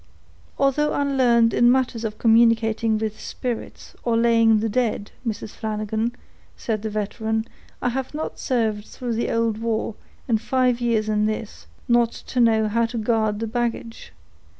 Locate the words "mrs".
5.27-5.51